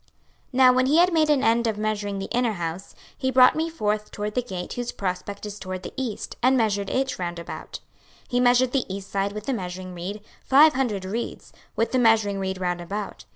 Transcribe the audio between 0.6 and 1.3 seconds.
when he had made